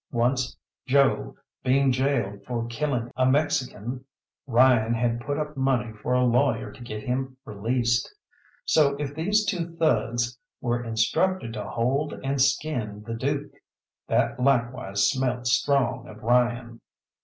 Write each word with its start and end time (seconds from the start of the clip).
Once, 0.11 0.57
Joe, 0.87 1.35
being 1.63 1.91
gaoled 1.91 2.43
for 2.47 2.65
killing 2.65 3.11
a 3.15 3.23
Mexican, 3.27 4.03
Ryan 4.47 4.95
had 4.95 5.19
put 5.21 5.37
up 5.37 5.55
money 5.55 5.93
for 5.93 6.13
a 6.15 6.23
lawyer 6.25 6.71
to 6.71 6.81
get 6.81 7.03
him 7.03 7.37
released. 7.45 8.11
So 8.65 8.95
if 8.95 9.13
these 9.13 9.45
two 9.45 9.75
thugs 9.75 10.39
were 10.59 10.83
instructed 10.83 11.53
to 11.53 11.65
hold 11.69 12.13
and 12.23 12.41
skin 12.41 13.03
the 13.05 13.13
Dook, 13.13 13.51
that 14.07 14.39
likewise 14.39 15.07
smelt 15.07 15.45
strong 15.45 16.07
of 16.07 16.23
Ryan. 16.23 16.81